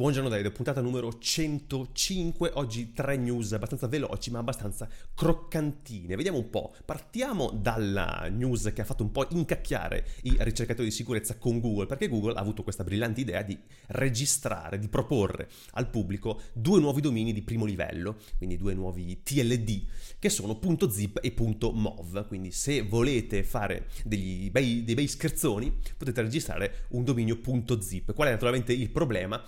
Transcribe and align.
Buongiorno 0.00 0.30
Davide, 0.30 0.50
puntata 0.50 0.80
numero 0.80 1.18
105, 1.18 2.52
oggi 2.54 2.94
tre 2.94 3.18
news 3.18 3.52
abbastanza 3.52 3.86
veloci 3.86 4.30
ma 4.30 4.38
abbastanza 4.38 4.88
croccantine. 5.14 6.16
Vediamo 6.16 6.38
un 6.38 6.48
po', 6.48 6.74
partiamo 6.86 7.50
dalla 7.50 8.26
news 8.32 8.72
che 8.72 8.80
ha 8.80 8.86
fatto 8.86 9.02
un 9.02 9.12
po' 9.12 9.26
incacchiare 9.28 10.06
i 10.22 10.36
ricercatori 10.38 10.88
di 10.88 10.94
sicurezza 10.94 11.36
con 11.36 11.60
Google, 11.60 11.84
perché 11.84 12.08
Google 12.08 12.32
ha 12.32 12.40
avuto 12.40 12.62
questa 12.62 12.82
brillante 12.82 13.20
idea 13.20 13.42
di 13.42 13.58
registrare, 13.88 14.78
di 14.78 14.88
proporre 14.88 15.50
al 15.72 15.90
pubblico 15.90 16.40
due 16.54 16.80
nuovi 16.80 17.02
domini 17.02 17.34
di 17.34 17.42
primo 17.42 17.66
livello, 17.66 18.16
quindi 18.38 18.56
due 18.56 18.72
nuovi 18.72 19.22
TLD, 19.22 19.84
che 20.18 20.30
sono 20.30 20.58
.zip 20.88 21.18
e 21.20 21.34
.mov, 21.36 22.26
quindi 22.26 22.52
se 22.52 22.80
volete 22.80 23.42
fare 23.42 23.88
dei 24.04 24.48
bei 24.50 25.06
scherzoni 25.06 25.76
potete 25.94 26.22
registrare 26.22 26.86
un 26.92 27.04
dominio 27.04 27.38
.zip. 27.80 28.14
Qual 28.14 28.28
è 28.28 28.30
naturalmente 28.30 28.72
il 28.72 28.88
problema? 28.88 29.44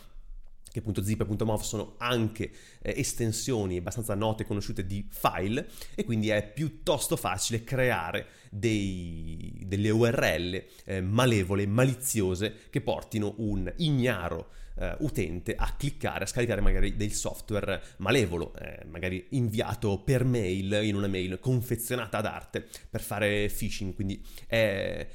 Che 0.72 0.78
appunto 0.78 1.02
zip 1.02 1.20
e 1.20 1.44
.mov 1.44 1.60
sono 1.60 1.94
anche 1.98 2.50
eh, 2.80 2.94
estensioni 2.96 3.76
abbastanza 3.76 4.14
note 4.14 4.42
e 4.42 4.46
conosciute 4.46 4.86
di 4.86 5.06
file 5.10 5.68
e 5.94 6.04
quindi 6.04 6.30
è 6.30 6.50
piuttosto 6.52 7.16
facile 7.16 7.62
creare 7.62 8.26
dei, 8.50 9.62
delle 9.66 9.90
URL 9.90 10.64
eh, 10.84 11.00
malevole, 11.00 11.66
maliziose 11.66 12.54
che 12.70 12.80
portino 12.80 13.34
un 13.38 13.72
ignaro 13.76 14.48
eh, 14.76 14.96
utente 15.00 15.54
a 15.54 15.74
cliccare, 15.76 16.24
a 16.24 16.26
scaricare 16.26 16.60
magari 16.60 16.96
del 16.96 17.12
software 17.12 17.80
malevolo, 17.98 18.54
eh, 18.56 18.84
magari 18.86 19.26
inviato 19.30 19.98
per 19.98 20.24
mail 20.24 20.80
in 20.82 20.96
una 20.96 21.08
mail 21.08 21.38
confezionata 21.38 22.18
ad 22.18 22.26
arte 22.26 22.66
per 22.88 23.02
fare 23.02 23.50
phishing, 23.54 23.94
quindi 23.94 24.24
è 24.46 25.06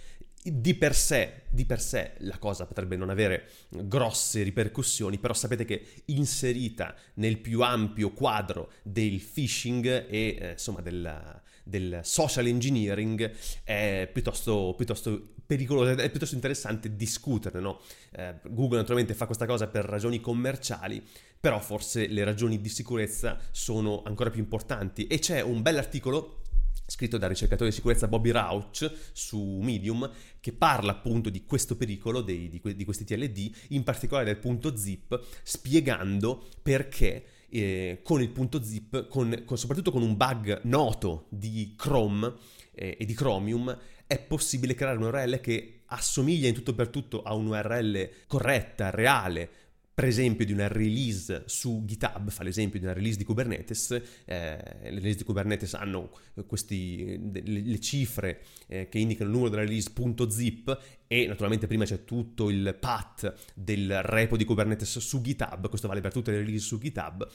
di 0.51 0.75
per, 0.75 0.95
sé, 0.95 1.43
di 1.49 1.65
per 1.65 1.81
sé 1.81 2.13
la 2.19 2.37
cosa 2.37 2.65
potrebbe 2.65 2.95
non 2.95 3.09
avere 3.09 3.49
grosse 3.69 4.43
ripercussioni, 4.43 5.17
però 5.17 5.33
sapete 5.33 5.65
che 5.65 5.85
inserita 6.05 6.95
nel 7.15 7.39
più 7.39 7.61
ampio 7.61 8.11
quadro 8.11 8.71
del 8.83 9.21
phishing 9.21 9.85
e 10.09 10.37
eh, 10.39 10.51
insomma 10.51 10.81
del, 10.81 11.41
del, 11.63 11.99
social 12.03 12.47
engineering 12.47 13.31
è 13.63 14.09
piuttosto, 14.11 14.73
piuttosto 14.75 15.33
pericoloso, 15.45 15.91
è 15.91 16.09
piuttosto 16.09 16.35
interessante 16.35 16.95
discuterne. 16.95 17.59
No? 17.59 17.79
Eh, 18.11 18.35
Google 18.49 18.77
naturalmente 18.77 19.13
fa 19.13 19.25
questa 19.25 19.45
cosa 19.45 19.67
per 19.67 19.85
ragioni 19.85 20.19
commerciali, 20.19 21.03
però 21.39 21.59
forse 21.59 22.07
le 22.07 22.23
ragioni 22.23 22.61
di 22.61 22.69
sicurezza 22.69 23.37
sono 23.51 24.01
ancora 24.05 24.29
più 24.29 24.41
importanti 24.41 25.07
e 25.07 25.19
c'è 25.19 25.41
un 25.41 25.61
bell'articolo 25.61 26.41
scritto 26.85 27.17
dal 27.17 27.29
ricercatore 27.29 27.69
di 27.69 27.75
sicurezza 27.75 28.07
Bobby 28.07 28.31
Rauch 28.31 28.91
su 29.11 29.59
Medium, 29.61 30.09
che 30.39 30.53
parla 30.53 30.91
appunto 30.91 31.29
di 31.29 31.45
questo 31.45 31.75
pericolo 31.75 32.21
dei, 32.21 32.49
di, 32.49 32.61
di, 32.75 32.85
questi 32.85 33.03
TLD, 33.03 33.51
in 33.69 33.83
particolare 33.83 34.25
del 34.25 34.37
punto 34.37 34.75
zip, 34.77 35.19
spiegando 35.43 36.47
perché 36.61 37.25
eh, 37.49 37.99
con 38.03 38.21
il 38.21 38.29
punto 38.29 38.61
zip, 38.63 39.07
con, 39.07 39.43
con, 39.45 39.57
soprattutto 39.57 39.91
con 39.91 40.01
un 40.01 40.15
bug 40.15 40.61
noto 40.63 41.27
di 41.29 41.73
Chrome 41.75 42.33
eh, 42.73 42.97
e 42.99 43.05
di 43.05 43.13
Chromium, 43.13 43.77
è 44.05 44.19
possibile 44.19 44.73
creare 44.73 44.97
un'URL 44.97 45.39
che 45.41 45.81
assomiglia 45.87 46.47
in 46.47 46.53
tutto 46.53 46.73
per 46.73 46.89
tutto 46.89 47.23
a 47.23 47.33
un'URL 47.33 48.09
corretta, 48.27 48.89
reale, 48.89 49.49
per 49.97 50.05
esempio 50.05 50.45
di 50.45 50.51
una 50.51 50.67
release 50.67 51.45
su 51.47 51.81
GitHub, 51.83 52.29
fa 52.29 52.43
l'esempio 52.43 52.77
di 52.77 52.85
una 52.85 52.93
release 52.93 53.17
di 53.17 53.23
Kubernetes, 53.23 53.89
eh, 54.25 54.59
le 54.83 54.89
release 54.91 55.17
di 55.17 55.23
Kubernetes 55.23 55.73
hanno 55.73 56.11
questi, 56.45 57.19
le, 57.33 57.41
le 57.41 57.79
cifre 57.79 58.43
eh, 58.67 58.89
che 58.89 58.99
indicano 58.99 59.31
il 59.31 59.35
numero 59.35 59.49
della 59.49 59.63
release.zip 59.63 60.79
e 61.07 61.25
naturalmente 61.25 61.65
prima 61.65 61.83
c'è 61.83 62.03
tutto 62.03 62.51
il 62.51 62.77
path 62.79 63.33
del 63.55 64.03
repo 64.03 64.37
di 64.37 64.45
Kubernetes 64.45 64.99
su 64.99 65.19
GitHub, 65.19 65.67
questo 65.67 65.87
vale 65.87 66.01
per 66.01 66.11
tutte 66.11 66.29
le 66.29 66.41
release 66.41 66.63
su 66.63 66.77
GitHub, 66.77 67.27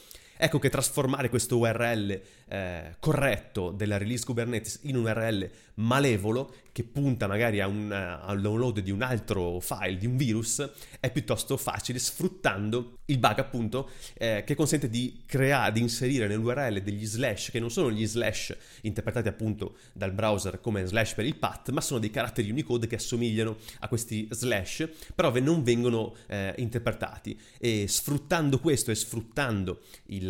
ecco 0.42 0.58
che 0.58 0.70
trasformare 0.70 1.28
questo 1.28 1.56
URL 1.56 2.20
eh, 2.48 2.96
corretto 2.98 3.70
della 3.70 3.96
release 3.96 4.24
Kubernetes 4.24 4.80
in 4.82 4.96
un 4.96 5.04
URL 5.04 5.48
malevolo 5.74 6.52
che 6.72 6.84
punta 6.84 7.26
magari 7.26 7.60
a 7.60 7.66
un, 7.66 7.92
al 7.92 8.40
download 8.40 8.80
di 8.80 8.90
un 8.90 9.02
altro 9.02 9.60
file, 9.60 9.98
di 9.98 10.06
un 10.06 10.16
virus, 10.16 10.66
è 10.98 11.10
piuttosto 11.12 11.56
facile 11.58 11.98
sfruttando 11.98 12.96
il 13.06 13.18
bug 13.18 13.38
appunto 13.38 13.90
eh, 14.14 14.42
che 14.44 14.54
consente 14.54 14.88
di 14.88 15.22
creare, 15.26 15.72
di 15.72 15.80
inserire 15.80 16.26
nell'URL 16.26 16.80
degli 16.80 17.04
slash 17.04 17.50
che 17.50 17.60
non 17.60 17.70
sono 17.70 17.90
gli 17.90 18.06
slash 18.06 18.56
interpretati 18.82 19.28
appunto 19.28 19.76
dal 19.92 20.12
browser 20.12 20.60
come 20.60 20.84
slash 20.86 21.14
per 21.14 21.26
il 21.26 21.36
path, 21.36 21.70
ma 21.70 21.82
sono 21.82 22.00
dei 22.00 22.10
caratteri 22.10 22.50
Unicode 22.50 22.86
che 22.86 22.96
assomigliano 22.96 23.56
a 23.80 23.88
questi 23.88 24.26
slash, 24.30 24.88
però 25.14 25.30
non 25.40 25.62
vengono 25.62 26.14
eh, 26.26 26.54
interpretati. 26.56 27.38
E 27.58 27.86
sfruttando 27.86 28.58
questo 28.60 28.90
e 28.90 28.94
sfruttando 28.94 29.80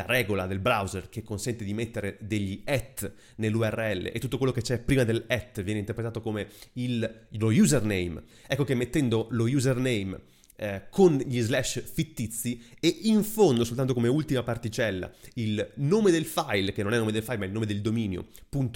la 0.02 0.06
regola 0.06 0.46
del 0.46 0.58
browser 0.58 1.08
che 1.08 1.22
consente 1.22 1.64
di 1.64 1.74
mettere 1.74 2.16
degli 2.20 2.62
at 2.64 3.10
nell'URL 3.36 4.10
e 4.12 4.18
tutto 4.18 4.38
quello 4.38 4.52
che 4.52 4.62
c'è 4.62 4.78
prima 4.78 5.04
del 5.04 5.24
at 5.28 5.62
viene 5.62 5.80
interpretato 5.80 6.20
come 6.20 6.48
il, 6.74 7.26
lo 7.30 7.48
username, 7.48 8.22
ecco 8.46 8.64
che 8.64 8.74
mettendo 8.74 9.28
lo 9.30 9.44
username 9.44 10.20
eh, 10.56 10.82
con 10.90 11.16
gli 11.16 11.40
slash 11.40 11.82
fittizi 11.92 12.62
e 12.78 12.86
in 13.02 13.24
fondo, 13.24 13.64
soltanto 13.64 13.94
come 13.94 14.08
ultima 14.08 14.42
particella, 14.42 15.10
il 15.34 15.72
nome 15.76 16.10
del 16.10 16.24
file, 16.24 16.72
che 16.72 16.82
non 16.82 16.92
è 16.92 16.94
il 16.94 17.00
nome 17.00 17.12
del 17.12 17.22
file 17.22 17.38
ma 17.38 17.44
il 17.46 17.52
nome 17.52 17.66
del 17.66 17.80
dominio, 17.80 18.28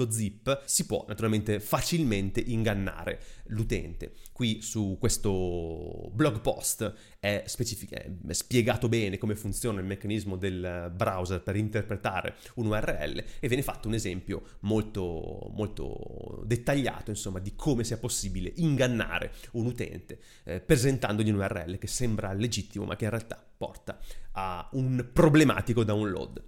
.zip, 0.09 0.62
si 0.65 0.86
può 0.86 1.04
naturalmente 1.06 1.60
facilmente 1.60 2.41
ingannare 2.41 3.20
l'utente. 3.47 4.12
Qui 4.32 4.60
su 4.62 4.97
questo 4.98 6.10
blog 6.12 6.41
post 6.41 6.92
è, 7.26 7.42
specific- 7.47 7.92
è 7.92 8.32
spiegato 8.32 8.88
bene 8.88 9.19
come 9.19 9.34
funziona 9.34 9.81
il 9.81 9.87
meccanismo 9.87 10.37
del 10.37 10.92
browser 10.94 11.42
per 11.42 11.56
interpretare 11.56 12.37
un 12.54 12.66
URL 12.66 13.25
e 13.41 13.48
viene 13.48 13.64
fatto 13.64 13.88
un 13.88 13.94
esempio 13.94 14.42
molto, 14.60 15.50
molto 15.53 16.42
dettagliato 16.44 17.10
insomma 17.10 17.41
di 17.41 17.56
come 17.56 17.82
sia 17.82 17.98
possibile 17.98 18.53
ingannare 18.56 19.32
un 19.53 19.66
utente 19.66 20.20
eh, 20.44 20.60
presentandogli 20.60 21.31
un 21.31 21.41
URL 21.41 21.78
che 21.78 21.88
sembra 21.88 22.32
legittimo 22.32 22.84
ma 22.84 22.94
che 22.94 23.04
in 23.04 23.10
realtà 23.10 23.44
porta 23.56 23.98
a 24.32 24.69
un 24.72 25.10
problematico 25.12 25.82
download. 25.82 26.41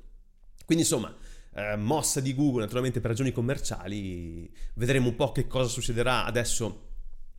Quindi 0.65 0.84
insomma 0.84 1.12
eh, 1.55 1.75
mossa 1.75 2.21
di 2.21 2.34
Google 2.37 2.62
naturalmente 2.62 3.00
per 3.00 3.11
ragioni 3.11 3.33
commerciali, 3.33 4.49
vedremo 4.75 5.09
un 5.09 5.17
po' 5.17 5.33
che 5.33 5.49
cosa 5.49 5.69
succederà 5.69 6.25
adesso 6.25 6.88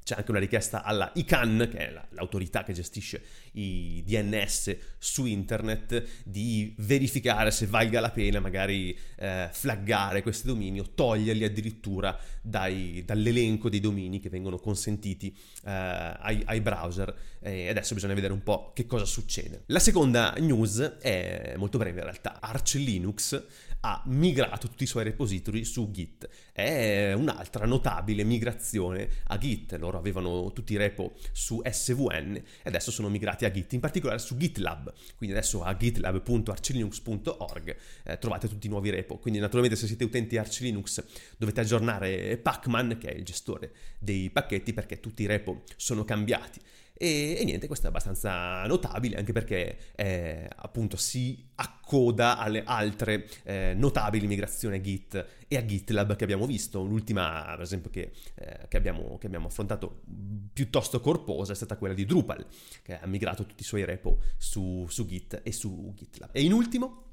c'è 0.10 0.16
anche 0.16 0.32
una 0.32 0.40
richiesta 0.40 0.82
alla 0.82 1.12
ICANN, 1.14 1.70
che 1.70 1.78
è 1.78 2.02
l'autorità 2.10 2.64
che 2.64 2.74
gestisce 2.74 3.22
i 3.54 4.04
DNS 4.04 4.76
su 4.98 5.26
internet, 5.26 6.04
di 6.24 6.74
verificare 6.80 7.52
se 7.52 7.68
valga 7.68 8.00
la 8.00 8.10
pena 8.10 8.40
magari 8.40 8.98
eh, 9.18 9.50
flaggare 9.52 10.24
questi 10.24 10.48
domini 10.48 10.80
o 10.80 10.90
toglierli 10.96 11.44
addirittura 11.44 12.18
dai, 12.42 13.04
dall'elenco 13.06 13.70
dei 13.70 13.80
domini 13.80 14.20
che 14.20 14.30
vengono 14.30 14.58
consentiti 14.58 15.28
eh, 15.64 15.70
ai, 15.72 16.42
ai, 16.46 16.62
browser. 16.62 17.16
E 17.40 17.70
adesso 17.70 17.94
bisogna 17.94 18.16
vedere 18.16 18.34
un 18.34 18.42
po' 18.42 18.72
che 18.74 18.88
cosa 18.88 19.06
succede. 19.06 19.64
La 19.68 19.80
seconda 19.80 20.34
news 20.40 20.80
è 21.00 21.54
molto 21.56 21.78
breve 21.78 22.00
in 22.00 22.06
realtà. 22.06 22.42
Arch 22.42 22.74
Linux 22.74 23.44
ha 23.82 24.02
migrato 24.08 24.68
tutti 24.68 24.84
i 24.84 24.88
suoi 24.88 25.04
repository 25.04 25.64
su 25.64 25.90
Git. 25.92 26.28
È 26.52 27.14
un'altra 27.14 27.66
notabile 27.66 28.24
migrazione 28.24 29.10
a 29.28 29.38
Git. 29.38 29.74
Loro 29.74 29.98
avevano 29.98 30.52
tutti 30.52 30.74
i 30.74 30.78
repo 30.78 31.14
su 31.32 31.62
SVN 31.64 32.36
e 32.36 32.44
adesso 32.64 32.92
sono 32.92 33.10
migrati 33.10 33.46
a 33.46 33.52
Git, 33.52 33.74
in 33.74 33.80
particolare 33.80 34.20
su 34.20 34.36
GitLab. 34.36 34.94
Quindi 35.16 35.36
adesso 35.36 35.64
a 35.64 35.76
gitlab.archlinux.org 35.76 37.76
eh, 38.04 38.18
trovate 38.18 38.48
tutti 38.48 38.68
i 38.68 38.70
nuovi 38.70 38.90
repo. 38.90 39.18
Quindi 39.18 39.40
naturalmente 39.40 39.78
se 39.78 39.88
siete 39.88 40.04
utenti 40.04 40.38
Arch 40.38 40.60
Linux 40.60 41.04
dovete 41.38 41.62
aggiornare 41.62 42.38
Pacman, 42.38 42.98
che 43.00 43.10
è 43.10 43.16
il 43.16 43.24
gestore 43.24 43.72
dei 44.00 44.30
pacchetti, 44.30 44.74
perché 44.74 45.00
tutti 45.00 45.24
i 45.24 45.26
repo 45.26 45.64
sono 45.78 46.04
cambiati. 46.04 46.60
E, 47.02 47.38
e, 47.40 47.46
niente, 47.46 47.68
questo 47.68 47.86
è 47.86 47.90
abbastanza 47.90 48.66
notabile 48.66 49.16
anche 49.16 49.32
perché 49.32 49.78
eh, 49.96 50.50
appunto 50.54 50.98
si 50.98 51.48
accoda 51.56 52.38
alle 52.38 52.64
altre 52.66 53.26
eh, 53.44 53.74
notabili 53.74 54.28
migrazioni 54.28 54.76
a 54.76 54.82
Git 54.82 55.26
e 55.48 55.56
a 55.56 55.64
GitLab 55.64 56.18
che 56.18 56.26
abbiamo 56.26 56.46
visto. 56.46 56.84
L'ultima, 56.84 57.46
per 57.52 57.62
esempio, 57.62 57.90
che, 57.90 58.12
eh, 58.36 58.68
che, 58.68 58.76
abbiamo, 58.76 59.18
che 59.18 59.28
abbiamo 59.28 59.48
affrontato 59.48 60.02
piuttosto 60.52 61.00
corposa 61.00 61.54
è 61.54 61.56
stata 61.56 61.78
quella 61.78 61.94
di 61.94 62.04
Drupal, 62.04 62.46
che 62.84 63.00
ha 63.00 63.08
migrato 63.08 63.46
tutti 63.46 63.62
i 63.62 63.66
suoi 63.66 63.86
repo 63.86 64.20
su, 64.36 64.86
su 64.90 65.06
Git 65.06 65.40
e 65.42 65.54
su 65.54 65.94
GitLab. 65.96 66.32
E 66.34 66.42
in 66.42 66.52
ultimo, 66.52 67.09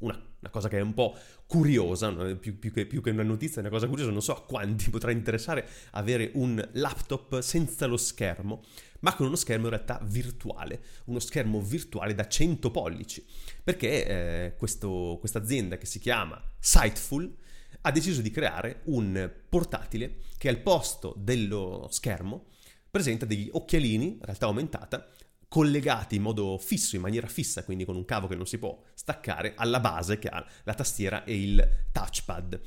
una, 0.00 0.14
una, 0.14 0.50
cosa 0.50 0.68
che 0.68 0.78
è 0.78 0.80
un 0.80 0.94
po' 0.94 1.16
curiosa, 1.46 2.12
più, 2.34 2.58
più, 2.58 2.72
che, 2.72 2.86
più, 2.86 3.00
che, 3.00 3.10
una 3.10 3.22
notizia, 3.22 3.58
è 3.58 3.60
una 3.60 3.70
cosa 3.70 3.86
curiosa, 3.86 4.10
non 4.10 4.22
so 4.22 4.34
a 4.34 4.44
quanti 4.44 4.90
potrà 4.90 5.10
interessare 5.10 5.66
avere 5.92 6.30
un 6.34 6.66
laptop 6.72 7.40
senza 7.40 7.86
lo 7.86 7.96
schermo, 7.96 8.62
ma 9.00 9.14
con 9.14 9.26
uno 9.26 9.36
schermo 9.36 9.64
in 9.64 9.70
realtà 9.70 10.00
virtuale, 10.04 10.80
uno 11.04 11.18
schermo 11.18 11.60
virtuale 11.60 12.14
da 12.14 12.26
100 12.26 12.70
pollici, 12.70 13.24
perché 13.62 14.06
eh, 14.06 14.56
questa 14.56 15.38
azienda 15.38 15.78
che 15.78 15.86
si 15.86 15.98
chiama 15.98 16.42
Sightful 16.58 17.34
ha 17.82 17.90
deciso 17.90 18.20
di 18.20 18.30
creare 18.30 18.80
un 18.84 19.30
portatile 19.48 20.16
che 20.38 20.48
al 20.48 20.58
posto 20.58 21.14
dello 21.16 21.86
schermo 21.90 22.46
presenta 22.90 23.26
degli 23.26 23.48
occhialini, 23.52 24.12
in 24.12 24.18
realtà 24.22 24.46
aumentata, 24.46 25.06
collegati 25.48 26.16
in 26.16 26.22
modo 26.22 26.58
fisso, 26.58 26.96
in 26.96 27.02
maniera 27.02 27.26
fissa, 27.26 27.64
quindi 27.64 27.84
con 27.84 27.96
un 27.96 28.04
cavo 28.04 28.26
che 28.26 28.34
non 28.34 28.46
si 28.46 28.58
può 28.58 28.80
staccare, 28.94 29.54
alla 29.56 29.80
base 29.80 30.18
che 30.18 30.28
ha 30.28 30.44
la 30.64 30.74
tastiera 30.74 31.24
e 31.24 31.40
il 31.40 31.68
touchpad 31.92 32.60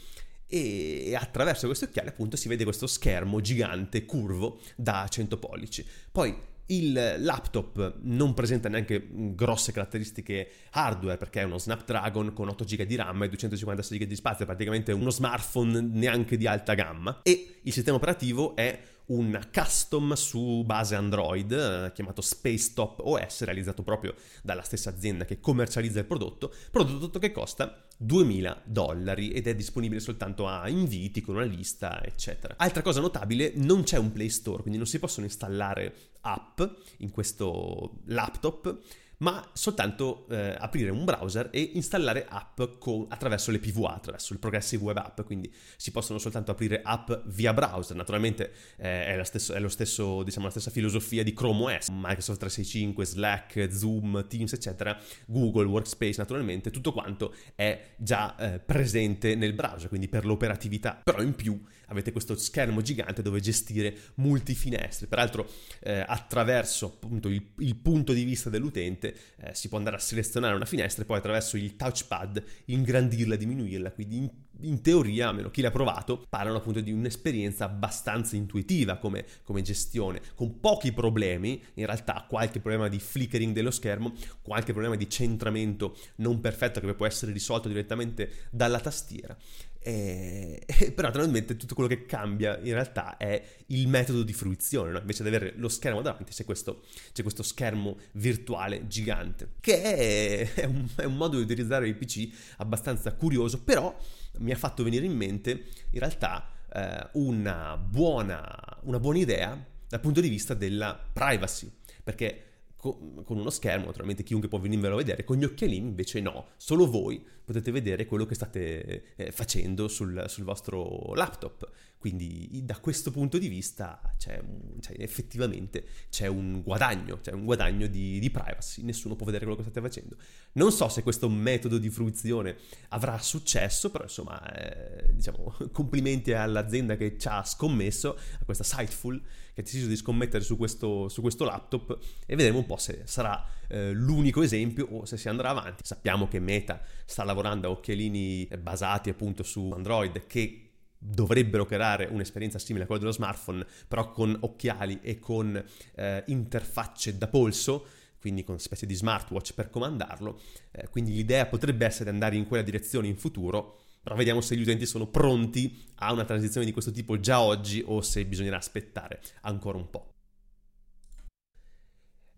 e 0.51 1.15
attraverso 1.15 1.67
questi 1.67 1.83
occhiali 1.83 2.09
appunto 2.09 2.35
si 2.35 2.47
vede 2.47 2.63
questo 2.63 2.87
schermo 2.87 3.39
gigante 3.39 4.03
curvo 4.05 4.59
da 4.75 5.07
100 5.07 5.37
pollici. 5.37 5.85
Poi 6.11 6.35
il 6.71 7.15
laptop 7.19 7.97
non 8.01 8.33
presenta 8.33 8.69
neanche 8.69 9.07
grosse 9.11 9.71
caratteristiche 9.71 10.49
hardware 10.71 11.17
perché 11.17 11.41
è 11.41 11.43
uno 11.43 11.57
Snapdragon 11.57 12.33
con 12.33 12.49
8 12.49 12.63
GB 12.63 12.81
di 12.83 12.95
RAM 12.95 13.23
e 13.23 13.27
256 13.27 13.97
GB 13.97 14.07
di 14.07 14.15
spazio, 14.15 14.45
praticamente 14.45 14.91
uno 14.91 15.09
smartphone 15.09 15.81
neanche 15.81 16.37
di 16.37 16.47
alta 16.47 16.73
gamma. 16.73 17.21
E 17.23 17.59
il 17.61 17.73
sistema 17.73 17.97
operativo 17.97 18.55
è 18.55 18.79
un 19.07 19.39
custom 19.51 20.13
su 20.13 20.63
base 20.65 20.95
Android 20.95 21.51
eh, 21.51 21.91
chiamato 21.93 22.21
Spacetop 22.21 22.99
OS, 23.03 23.43
realizzato 23.43 23.81
proprio 23.83 24.13
dalla 24.43 24.61
stessa 24.61 24.89
azienda 24.89 25.25
che 25.25 25.39
commercializza 25.39 25.99
il 25.99 26.05
prodotto, 26.05 26.53
prodotto 26.71 27.17
che 27.17 27.31
costa 27.31 27.87
2000 28.01 28.61
dollari 28.63 29.31
ed 29.31 29.47
è 29.47 29.55
disponibile 29.55 29.99
soltanto 29.99 30.47
a 30.47 30.69
inviti 30.69 31.19
con 31.19 31.35
una 31.35 31.43
lista, 31.43 32.01
eccetera. 32.01 32.55
Altra 32.57 32.81
cosa 32.81 33.01
notabile, 33.01 33.51
non 33.55 33.83
c'è 33.83 33.97
un 33.97 34.13
Play 34.13 34.29
Store, 34.29 34.61
quindi 34.61 34.77
non 34.77 34.87
si 34.87 34.99
possono 34.99 35.25
installare 35.25 35.93
app 36.21 36.61
in 36.97 37.11
questo 37.11 37.99
laptop 38.05 38.79
ma 39.19 39.49
soltanto 39.53 40.27
eh, 40.29 40.55
aprire 40.57 40.91
un 40.91 41.03
browser 41.05 41.49
e 41.51 41.71
installare 41.73 42.25
app 42.27 42.61
con, 42.79 43.05
attraverso 43.09 43.51
le 43.51 43.59
PVA, 43.59 43.95
attraverso 43.95 44.33
il 44.33 44.39
Progressive 44.39 44.83
Web 44.83 44.97
App, 44.97 45.21
quindi 45.21 45.51
si 45.75 45.91
possono 45.91 46.19
soltanto 46.19 46.51
aprire 46.51 46.81
app 46.83 47.11
via 47.25 47.53
browser, 47.53 47.95
naturalmente 47.95 48.51
eh, 48.77 49.17
è, 49.17 49.23
stesso, 49.23 49.53
è, 49.53 49.69
stesso, 49.69 50.23
diciamo, 50.23 50.45
la 50.45 50.51
stessa 50.51 50.71
filosofia 50.71 51.23
di 51.23 51.33
Chrome 51.33 51.75
OS, 51.75 51.89
Microsoft 51.89 52.39
365, 52.39 53.05
Slack, 53.05 53.67
Zoom, 53.71 54.27
Teams, 54.27 54.53
eccetera, 54.53 54.97
Google 55.25 55.65
Workspace, 55.65 56.15
naturalmente, 56.17 56.71
tutto 56.71 56.93
quanto 56.93 57.33
è 57.55 57.93
già 57.97 58.35
eh, 58.37 58.59
presente 58.59 59.35
nel 59.35 59.53
browser, 59.53 59.89
quindi 59.89 60.07
per 60.07 60.25
l'operatività, 60.25 60.99
però 61.03 61.21
in 61.21 61.35
più 61.35 61.61
avete 61.89 62.11
questo 62.11 62.35
schermo 62.35 62.81
gigante 62.81 63.21
dove 63.21 63.39
gestire 63.39 63.95
multifinestre, 64.15 65.07
peraltro 65.07 65.49
eh, 65.81 66.03
attraverso 66.07 66.85
appunto 66.85 67.27
il, 67.29 67.43
il 67.57 67.75
punto 67.75 68.13
di 68.13 68.23
vista 68.23 68.49
dell'utente 68.49 69.15
eh, 69.37 69.53
si 69.53 69.67
può 69.67 69.77
andare 69.77 69.97
a 69.97 69.99
selezionare 69.99 70.55
una 70.55 70.65
finestra 70.65 71.03
e 71.03 71.05
poi 71.05 71.17
attraverso 71.17 71.57
il 71.57 71.75
touchpad 71.75 72.43
ingrandirla, 72.65 73.35
diminuirla, 73.35 73.91
quindi 73.91 74.17
in, 74.17 74.29
in 74.61 74.81
teoria, 74.81 75.29
almeno 75.29 75.49
chi 75.49 75.61
l'ha 75.61 75.71
provato, 75.71 76.25
parlano 76.29 76.57
appunto 76.57 76.81
di 76.81 76.91
un'esperienza 76.91 77.65
abbastanza 77.65 78.35
intuitiva 78.35 78.97
come, 78.97 79.25
come 79.43 79.61
gestione, 79.61 80.21
con 80.35 80.59
pochi 80.59 80.91
problemi, 80.91 81.61
in 81.75 81.85
realtà 81.85 82.25
qualche 82.27 82.59
problema 82.59 82.87
di 82.87 82.99
flickering 82.99 83.53
dello 83.53 83.71
schermo, 83.71 84.13
qualche 84.41 84.71
problema 84.71 84.95
di 84.95 85.09
centramento 85.09 85.97
non 86.17 86.39
perfetto 86.39 86.79
che 86.79 86.93
può 86.93 87.05
essere 87.05 87.31
risolto 87.31 87.67
direttamente 87.67 88.47
dalla 88.51 88.79
tastiera. 88.79 89.37
E, 89.81 90.61
e, 90.65 90.91
però 90.91 91.07
naturalmente 91.07 91.55
tutto 91.55 91.73
quello 91.73 91.89
che 91.89 92.05
cambia 92.05 92.57
in 92.57 92.73
realtà 92.73 93.15
è 93.17 93.41
il 93.67 93.87
metodo 93.87 94.23
di 94.23 94.33
fruizione, 94.33 94.91
no? 94.91 94.99
invece 94.99 95.23
di 95.23 95.29
avere 95.29 95.53
lo 95.55 95.69
schermo 95.69 96.01
davanti 96.01 96.33
c'è 96.33 96.43
questo, 96.43 96.83
c'è 97.13 97.21
questo 97.21 97.43
schermo 97.43 97.97
virtuale 98.13 98.87
gigante, 98.87 99.53
che 99.61 99.81
è, 99.81 100.53
è, 100.53 100.65
un, 100.65 100.87
è 100.95 101.05
un 101.05 101.15
modo 101.15 101.37
di 101.37 101.43
utilizzare 101.43 101.87
il 101.87 101.95
PC 101.95 102.29
abbastanza 102.57 103.13
curioso, 103.13 103.63
però 103.63 103.97
mi 104.39 104.51
ha 104.51 104.57
fatto 104.57 104.83
venire 104.83 105.05
in 105.05 105.15
mente 105.15 105.51
in 105.91 105.99
realtà 105.99 106.51
eh, 106.73 107.07
una, 107.13 107.77
buona, 107.77 108.79
una 108.81 108.99
buona 108.99 109.17
idea 109.17 109.65
dal 109.87 109.99
punto 110.01 110.21
di 110.21 110.29
vista 110.29 110.53
della 110.53 110.99
privacy, 111.13 111.71
perché 112.03 112.48
con 112.79 113.37
uno 113.37 113.49
schermo, 113.49 113.87
naturalmente 113.87 114.23
chiunque 114.23 114.47
può 114.47 114.57
venirvelo 114.57 114.93
a 114.93 114.97
vedere, 114.97 115.25
con 115.25 115.35
gli 115.35 115.43
occhialini 115.43 115.85
invece 115.85 116.21
no, 116.21 116.47
solo 116.55 116.89
voi 116.89 117.21
potete 117.43 117.71
vedere 117.71 118.05
quello 118.05 118.25
che 118.25 118.35
state 118.35 119.15
eh, 119.15 119.31
facendo 119.31 119.89
sul, 119.89 120.23
sul, 120.27 120.45
vostro 120.45 121.13
laptop. 121.13 121.69
Quindi 121.99 122.61
da 122.63 122.79
questo 122.79 123.11
punto 123.11 123.37
di 123.37 123.49
vista 123.49 123.99
c'è, 124.17 124.41
c'è 124.79 124.93
effettivamente 124.99 125.83
c'è 126.09 126.27
un 126.27 126.61
guadagno, 126.61 127.19
c'è 127.19 127.33
un 127.33 127.43
guadagno 127.43 127.87
di, 127.87 128.19
di, 128.19 128.31
privacy, 128.31 128.83
nessuno 128.83 129.17
può 129.17 129.25
vedere 129.25 129.43
quello 129.43 129.59
che 129.59 129.69
state 129.69 129.85
facendo. 129.85 130.15
Non 130.53 130.71
so 130.71 130.87
se 130.87 131.03
questo 131.03 131.27
metodo 131.27 131.77
di 131.77 131.89
fruizione 131.89 132.55
avrà 132.89 133.17
successo, 133.17 133.91
però 133.91 134.05
insomma, 134.05 134.41
eh, 134.53 135.13
diciamo, 135.13 135.57
complimenti 135.73 136.31
all'azienda 136.31 136.95
che 136.95 137.17
ci 137.17 137.27
ha 137.27 137.43
scommesso, 137.43 138.15
a 138.15 138.45
questa 138.45 138.63
Sightful, 138.63 139.21
che 139.53 139.59
ha 139.59 139.63
deciso 139.63 139.87
di 139.87 139.97
scommettere 139.97 140.41
su 140.41 140.55
questo, 140.55 141.09
su 141.09 141.19
questo 141.19 141.43
laptop 141.43 141.99
e 142.25 142.33
vedremo 142.37 142.59
un 142.59 142.65
po' 142.65 142.77
se 142.77 143.01
sarà 143.03 143.45
eh, 143.67 143.91
l'unico 143.91 144.41
esempio 144.41 144.87
o 144.89 145.03
se 145.03 145.17
si 145.17 145.27
andrà 145.27 145.49
avanti. 145.49 145.83
Sappiamo 145.83 146.29
che 146.29 146.39
Meta 146.39 146.81
sta 147.03 147.25
lavorando 147.25 147.67
a 147.67 147.71
occhialini 147.71 148.47
basati 148.57 149.09
appunto 149.09 149.43
su 149.43 149.69
Android 149.75 150.27
che 150.27 150.68
dovrebbero 150.99 151.65
creare 151.65 152.05
un'esperienza 152.05 152.59
simile 152.59 152.83
a 152.83 152.87
quella 152.87 153.01
dello 153.01 153.13
smartphone, 153.13 153.65
però 153.87 154.11
con 154.11 154.35
occhiali 154.41 154.99
e 155.01 155.17
con 155.17 155.63
eh, 155.95 156.23
interfacce 156.27 157.17
da 157.17 157.27
polso, 157.27 157.85
quindi 158.19 158.43
con 158.43 158.59
specie 158.59 158.85
di 158.85 158.93
smartwatch 158.93 159.53
per 159.53 159.69
comandarlo. 159.69 160.39
Eh, 160.71 160.89
quindi 160.89 161.13
l'idea 161.13 161.45
potrebbe 161.45 161.85
essere 161.85 162.09
andare 162.09 162.35
in 162.35 162.45
quella 162.45 162.63
direzione 162.63 163.07
in 163.07 163.15
futuro, 163.15 163.79
però 164.03 164.15
vediamo 164.15 164.41
se 164.41 164.55
gli 164.55 164.61
utenti 164.61 164.85
sono 164.85 165.07
pronti 165.07 165.91
a 165.95 166.11
una 166.11 166.25
transizione 166.25 166.65
di 166.65 166.73
questo 166.73 166.91
tipo 166.91 167.19
già 167.19 167.41
oggi 167.41 167.81
o 167.85 168.01
se 168.01 168.25
bisognerà 168.25 168.57
aspettare 168.57 169.21
ancora 169.41 169.77
un 169.77 169.89
po'. 169.89 170.13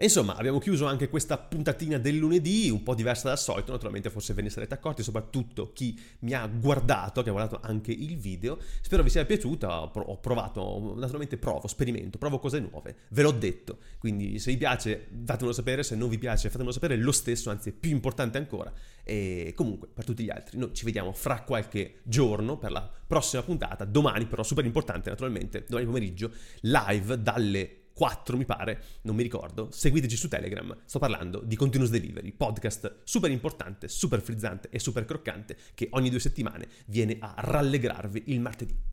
E 0.01 0.05
insomma, 0.05 0.35
abbiamo 0.35 0.57
chiuso 0.57 0.87
anche 0.87 1.09
questa 1.09 1.37
puntatina 1.37 1.99
del 1.99 2.17
lunedì, 2.17 2.71
un 2.71 2.81
po' 2.81 2.95
diversa 2.95 3.27
dal 3.27 3.37
solito, 3.37 3.71
naturalmente 3.71 4.09
forse 4.09 4.33
ve 4.33 4.41
ne 4.41 4.49
sarete 4.49 4.73
accorti, 4.73 5.03
soprattutto 5.03 5.73
chi 5.73 5.95
mi 6.21 6.33
ha 6.33 6.47
guardato, 6.47 7.21
che 7.21 7.29
ha 7.29 7.31
guardato 7.31 7.59
anche 7.63 7.91
il 7.91 8.17
video. 8.17 8.57
Spero 8.81 9.03
vi 9.03 9.11
sia 9.11 9.23
piaciuta, 9.25 9.83
ho 9.83 10.17
provato, 10.17 10.95
naturalmente 10.95 11.37
provo, 11.37 11.67
sperimento, 11.67 12.17
provo 12.17 12.39
cose 12.39 12.59
nuove, 12.59 12.95
ve 13.09 13.21
l'ho 13.21 13.29
detto. 13.29 13.77
Quindi 13.99 14.39
se 14.39 14.49
vi 14.49 14.57
piace 14.57 15.07
fatemelo 15.23 15.53
sapere, 15.53 15.83
se 15.83 15.95
non 15.95 16.09
vi 16.09 16.17
piace 16.17 16.49
fatemelo 16.49 16.71
sapere 16.71 16.95
lo 16.95 17.11
stesso, 17.11 17.51
anzi 17.51 17.69
è 17.69 17.71
più 17.71 17.91
importante 17.91 18.39
ancora. 18.39 18.73
E 19.03 19.53
comunque, 19.55 19.87
per 19.93 20.03
tutti 20.03 20.23
gli 20.23 20.31
altri, 20.31 20.57
noi 20.57 20.73
ci 20.73 20.83
vediamo 20.83 21.11
fra 21.11 21.43
qualche 21.43 21.99
giorno 22.01 22.57
per 22.57 22.71
la 22.71 22.89
prossima 23.05 23.43
puntata, 23.43 23.85
domani 23.85 24.25
però, 24.25 24.41
super 24.41 24.65
importante 24.65 25.11
naturalmente, 25.11 25.63
domani 25.67 25.85
pomeriggio, 25.85 26.31
live 26.61 27.21
dalle 27.21 27.80
4 27.93 28.37
mi 28.37 28.45
pare, 28.45 28.83
non 29.01 29.15
mi 29.15 29.23
ricordo, 29.23 29.69
seguiteci 29.71 30.15
su 30.15 30.27
Telegram, 30.27 30.75
sto 30.85 30.99
parlando 30.99 31.41
di 31.43 31.55
Continuous 31.55 31.91
Delivery, 31.91 32.31
podcast 32.31 33.01
super 33.03 33.31
importante, 33.31 33.87
super 33.87 34.21
frizzante 34.21 34.69
e 34.69 34.79
super 34.79 35.05
croccante 35.05 35.57
che 35.73 35.87
ogni 35.91 36.09
due 36.09 36.19
settimane 36.19 36.67
viene 36.87 37.17
a 37.19 37.33
rallegrarvi 37.37 38.23
il 38.27 38.39
martedì. 38.39 38.90